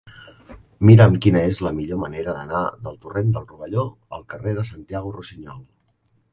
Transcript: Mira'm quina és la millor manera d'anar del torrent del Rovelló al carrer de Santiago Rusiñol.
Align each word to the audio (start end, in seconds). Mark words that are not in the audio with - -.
Mira'm 0.89 1.17
quina 1.25 1.43
és 1.49 1.61
la 1.65 1.73
millor 1.81 1.99
manera 2.05 2.35
d'anar 2.39 2.63
del 2.87 2.99
torrent 3.05 3.31
del 3.37 3.47
Rovelló 3.53 3.87
al 4.19 4.27
carrer 4.35 4.59
de 4.61 4.67
Santiago 4.75 5.17
Rusiñol. 5.21 5.65